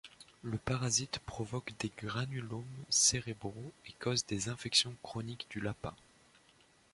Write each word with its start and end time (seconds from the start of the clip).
Le 0.41 0.57
parasite 0.57 1.19
provoque 1.27 1.73
des 1.77 1.91
granulomes 1.95 2.65
cérébraux 2.89 3.71
et 3.85 3.91
cause 3.99 4.25
des 4.25 4.49
infections 4.49 4.95
chroniques 5.03 5.45
du 5.51 5.61
lapin. 5.61 5.93